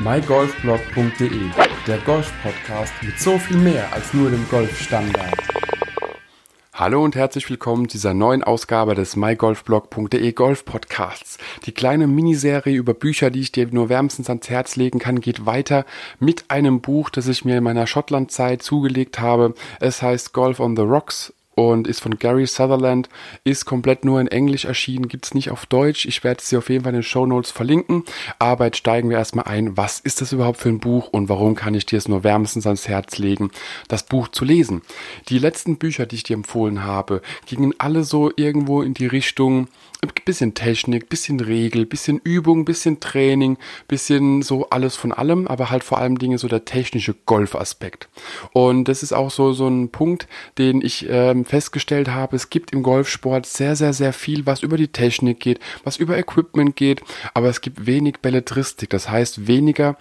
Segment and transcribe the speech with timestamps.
[0.00, 1.50] mygolfblog.de,
[1.88, 5.34] der Golf-Podcast mit so viel mehr als nur dem Golfstandard.
[6.72, 11.38] Hallo und herzlich willkommen zu dieser neuen Ausgabe des mygolfblog.de Golf Podcasts.
[11.66, 15.46] Die kleine Miniserie über Bücher, die ich dir nur wärmstens ans Herz legen kann, geht
[15.46, 15.84] weiter
[16.20, 19.54] mit einem Buch, das ich mir in meiner Schottlandzeit zugelegt habe.
[19.80, 23.08] Es heißt Golf on the Rocks und ist von Gary Sutherland,
[23.42, 26.06] ist komplett nur in Englisch erschienen, gibt's nicht auf Deutsch.
[26.06, 28.04] Ich werde sie auf jeden Fall in den Show Notes verlinken.
[28.38, 31.56] Aber jetzt steigen wir erstmal ein, was ist das überhaupt für ein Buch und warum
[31.56, 33.50] kann ich dir es nur wärmstens ans Herz legen,
[33.88, 34.82] das Buch zu lesen.
[35.30, 39.66] Die letzten Bücher, die ich dir empfohlen habe, gingen alle so irgendwo in die Richtung,
[40.24, 45.82] bisschen Technik, bisschen Regel, bisschen Übung, bisschen Training, bisschen so alles von allem, aber halt
[45.82, 48.08] vor allem Dinge so der technische Golfaspekt.
[48.52, 52.72] Und das ist auch so so ein Punkt, den ich ähm, festgestellt habe, es gibt
[52.72, 57.02] im Golfsport sehr, sehr, sehr viel, was über die Technik geht, was über Equipment geht,
[57.34, 59.96] aber es gibt wenig Belletristik, das heißt weniger,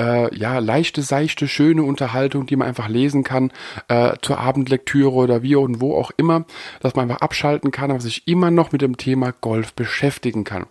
[0.00, 3.52] äh, ja, leichte, seichte, schöne Unterhaltung, die man einfach lesen kann,
[3.88, 6.44] äh, zur Abendlektüre oder wie und wo auch immer,
[6.80, 10.66] dass man einfach abschalten kann, aber sich immer noch mit dem Thema Golf beschäftigen kann.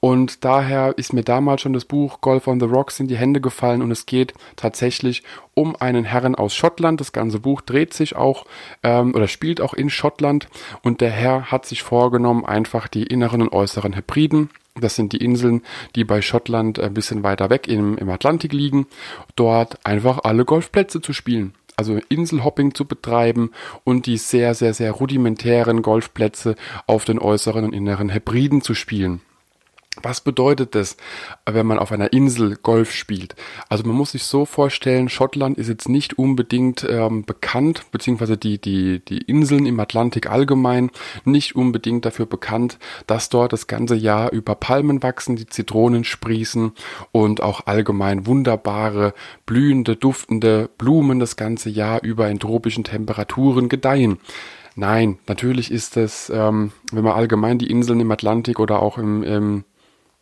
[0.00, 3.40] Und daher ist mir damals schon das Buch Golf on the Rocks in die Hände
[3.40, 5.22] gefallen und es geht tatsächlich
[5.54, 7.00] um einen Herren aus Schottland.
[7.00, 8.46] Das ganze Buch dreht sich auch
[8.82, 10.48] ähm, oder spielt auch in Schottland
[10.82, 15.22] und der Herr hat sich vorgenommen, einfach die inneren und äußeren Hebriden das sind die
[15.22, 15.62] Inseln,
[15.96, 18.86] die bei Schottland ein bisschen weiter weg im, im Atlantik liegen,
[19.34, 23.52] dort einfach alle Golfplätze zu spielen also Inselhopping zu betreiben
[23.84, 26.54] und die sehr, sehr, sehr rudimentären Golfplätze
[26.86, 29.22] auf den äußeren und inneren Hebriden zu spielen.
[30.02, 30.96] Was bedeutet das,
[31.46, 33.34] wenn man auf einer Insel Golf spielt?
[33.68, 38.60] Also man muss sich so vorstellen, Schottland ist jetzt nicht unbedingt ähm, bekannt, beziehungsweise die,
[38.60, 40.90] die, die Inseln im Atlantik allgemein
[41.24, 46.70] nicht unbedingt dafür bekannt, dass dort das ganze Jahr über Palmen wachsen, die Zitronen sprießen
[47.10, 49.12] und auch allgemein wunderbare,
[49.44, 54.20] blühende, duftende Blumen das ganze Jahr über in tropischen Temperaturen gedeihen.
[54.76, 59.24] Nein, natürlich ist es, ähm, wenn man allgemein die Inseln im Atlantik oder auch im,
[59.24, 59.64] im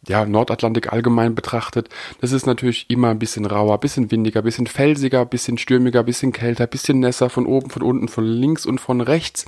[0.06, 1.88] ja, Nordatlantik allgemein betrachtet,
[2.20, 6.66] das ist natürlich immer ein bisschen rauer, bisschen windiger, bisschen felsiger, bisschen stürmiger, bisschen kälter,
[6.66, 9.46] bisschen nässer von oben, von unten, von links und von rechts.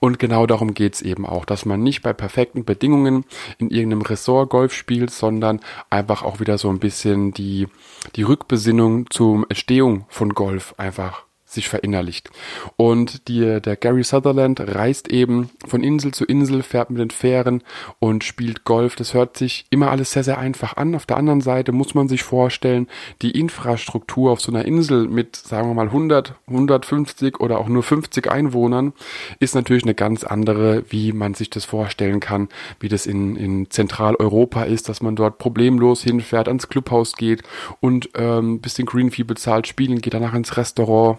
[0.00, 3.24] Und genau darum geht's eben auch, dass man nicht bei perfekten Bedingungen
[3.58, 5.60] in irgendeinem Ressort Golf spielt, sondern
[5.90, 7.68] einfach auch wieder so ein bisschen die,
[8.16, 12.30] die Rückbesinnung zur Entstehung von Golf einfach sich verinnerlicht.
[12.76, 17.62] Und die, der Gary Sutherland reist eben von Insel zu Insel, fährt mit den Fähren
[17.98, 18.96] und spielt Golf.
[18.96, 20.94] Das hört sich immer alles sehr, sehr einfach an.
[20.94, 22.88] Auf der anderen Seite muss man sich vorstellen,
[23.22, 27.82] die Infrastruktur auf so einer Insel mit, sagen wir mal, 100, 150 oder auch nur
[27.82, 28.92] 50 Einwohnern
[29.38, 32.48] ist natürlich eine ganz andere, wie man sich das vorstellen kann,
[32.80, 37.42] wie das in, in Zentraleuropa ist, dass man dort problemlos hinfährt, ans Clubhaus geht
[37.80, 41.18] und ähm, bisschen Greenfee bezahlt, spielen geht, danach ins Restaurant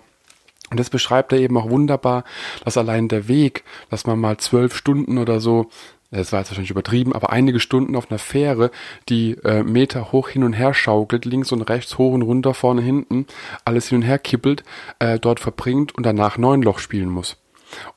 [0.73, 2.23] und das beschreibt er eben auch wunderbar,
[2.65, 5.67] dass allein der Weg, dass man mal zwölf Stunden oder so,
[6.09, 8.71] das war jetzt wahrscheinlich übertrieben, aber einige Stunden auf einer Fähre,
[9.07, 12.81] die äh, Meter hoch hin und her schaukelt, links und rechts, hoch und runter, vorne,
[12.81, 13.27] hinten,
[13.65, 14.63] alles hin und her kippelt,
[14.97, 17.37] äh, dort verbringt und danach neun Loch spielen muss.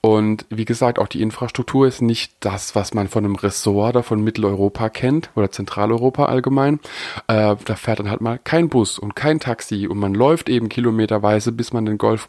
[0.00, 4.02] Und wie gesagt, auch die Infrastruktur ist nicht das, was man von einem Ressort oder
[4.02, 6.80] von Mitteleuropa kennt oder Zentraleuropa allgemein.
[7.26, 10.68] Äh, da fährt dann halt mal kein Bus und kein Taxi und man läuft eben
[10.68, 12.28] kilometerweise, bis man den Golf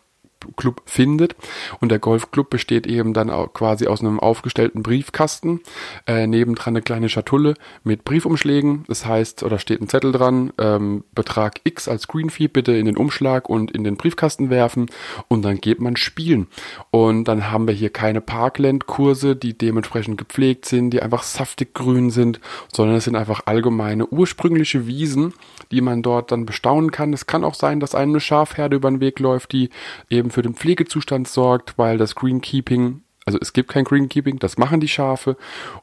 [0.56, 1.36] Club findet.
[1.80, 5.62] Und der Golfclub besteht eben dann quasi aus einem aufgestellten Briefkasten,
[6.06, 7.54] äh, nebendran eine kleine Schatulle
[7.84, 8.84] mit Briefumschlägen.
[8.88, 12.98] Das heißt, oder steht ein Zettel dran, ähm, Betrag X als Greenfee bitte in den
[12.98, 14.88] Umschlag und in den Briefkasten werfen
[15.28, 16.48] und dann geht man spielen.
[16.92, 22.10] Und dann haben wir hier keine Parkland-Kurse, die dementsprechend gepflegt sind, die einfach saftig grün
[22.10, 22.40] sind,
[22.74, 25.34] sondern es sind einfach allgemeine ursprüngliche Wiesen,
[25.72, 27.14] die man dort dann bestaunen kann.
[27.14, 29.70] Es kann auch sein, dass einem eine Schafherde über den Weg läuft, die
[30.10, 34.80] eben für den Pflegezustand sorgt, weil das Greenkeeping also es gibt kein Greenkeeping, das machen
[34.80, 35.36] die Schafe.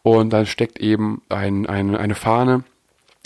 [0.02, 2.64] Und dann steckt eben ein, ein, eine Fahne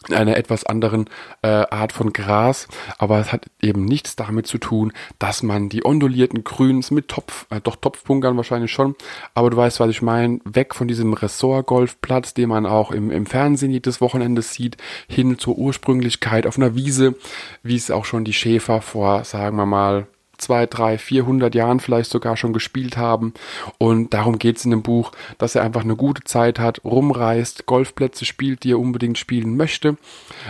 [0.06, 1.10] in einer etwas anderen
[1.42, 2.68] äh, Art von Gras,
[2.98, 7.46] aber es hat eben nichts damit zu tun, dass man die ondulierten Grüns mit Topf,
[7.50, 8.94] äh, doch Topfbunkern wahrscheinlich schon,
[9.34, 13.26] aber du weißt, was ich meine, weg von diesem Ressort-Golfplatz, den man auch im, im
[13.26, 14.76] Fernsehen jedes Wochenende sieht,
[15.08, 17.16] hin zur Ursprünglichkeit auf einer Wiese,
[17.64, 20.06] wie es auch schon die Schäfer vor, sagen wir mal,
[20.38, 23.34] zwei, drei, vierhundert Jahren vielleicht sogar schon gespielt haben.
[23.78, 27.66] Und darum geht es in dem Buch, dass er einfach eine gute Zeit hat, rumreist,
[27.66, 29.96] Golfplätze spielt, die er unbedingt spielen möchte,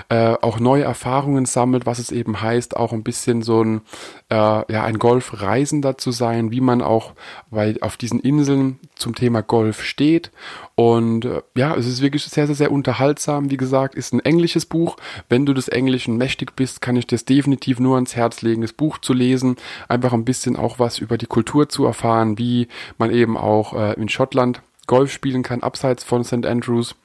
[0.08, 3.80] äh, auch neue Erfahrungen sammelt, was es eben heißt, auch ein bisschen so ein,
[4.30, 7.12] äh, ja, ein Golfreisender zu sein, wie man auch
[7.50, 10.30] bei, auf diesen Inseln zum Thema Golf steht.
[10.74, 13.50] Und äh, ja, es ist wirklich sehr, sehr, sehr unterhaltsam.
[13.50, 14.96] Wie gesagt, ist ein englisches Buch.
[15.28, 18.72] Wenn du des Englischen mächtig bist, kann ich dir definitiv nur ans Herz legen, das
[18.72, 19.56] Buch zu lesen.
[19.86, 23.92] Einfach ein bisschen auch was über die Kultur zu erfahren, wie man eben auch äh,
[23.94, 26.46] in Schottland Golf spielen kann, abseits von St.
[26.46, 26.96] Andrews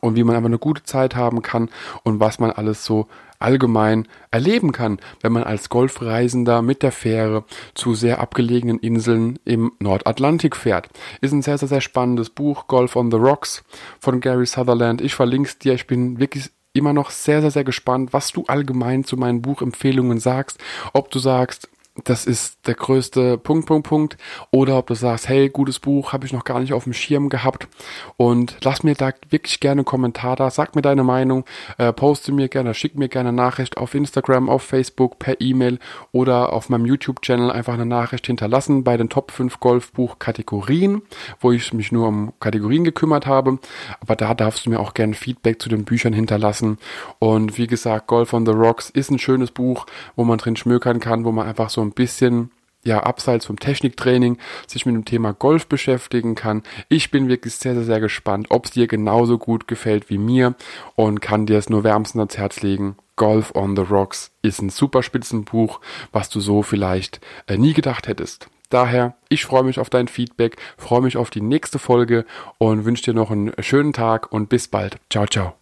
[0.00, 1.68] und wie man aber eine gute Zeit haben kann
[2.02, 3.08] und was man alles so
[3.38, 7.44] allgemein erleben kann, wenn man als Golfreisender mit der Fähre
[7.74, 10.88] zu sehr abgelegenen Inseln im Nordatlantik fährt.
[11.20, 13.64] Ist ein sehr, sehr, sehr spannendes Buch, Golf on the Rocks
[14.00, 15.00] von Gary Sutherland.
[15.00, 15.74] Ich verlinke es dir.
[15.74, 20.20] Ich bin wirklich immer noch sehr, sehr, sehr gespannt, was du allgemein zu meinen Buchempfehlungen
[20.20, 20.58] sagst.
[20.92, 21.68] Ob du sagst,
[22.04, 24.16] das ist der größte Punkt, Punkt, Punkt.
[24.50, 27.28] Oder ob du sagst, hey, gutes Buch, habe ich noch gar nicht auf dem Schirm
[27.28, 27.68] gehabt.
[28.16, 31.44] Und lass mir da wirklich gerne einen Kommentar da, sag mir deine Meinung,
[31.76, 35.78] äh, poste mir gerne, schick mir gerne eine Nachricht auf Instagram, auf Facebook, per E-Mail
[36.12, 41.02] oder auf meinem YouTube-Channel einfach eine Nachricht hinterlassen bei den Top 5 Golfbuch-Kategorien,
[41.40, 43.58] wo ich mich nur um Kategorien gekümmert habe.
[44.00, 46.78] Aber da darfst du mir auch gerne Feedback zu den Büchern hinterlassen.
[47.18, 49.84] Und wie gesagt, Golf on the Rocks ist ein schönes Buch,
[50.16, 52.50] wo man drin schmökern kann, wo man einfach so ein bisschen
[52.84, 56.62] ja, abseits vom Techniktraining sich mit dem Thema Golf beschäftigen kann.
[56.88, 60.54] Ich bin wirklich sehr, sehr, sehr gespannt, ob es dir genauso gut gefällt wie mir
[60.96, 62.96] und kann dir es nur wärmstens ans Herz legen.
[63.16, 65.80] Golf on the Rocks ist ein super Spitzenbuch,
[66.10, 68.48] was du so vielleicht äh, nie gedacht hättest.
[68.70, 72.24] Daher, ich freue mich auf dein Feedback, freue mich auf die nächste Folge
[72.56, 74.96] und wünsche dir noch einen schönen Tag und bis bald.
[75.10, 75.61] Ciao, ciao.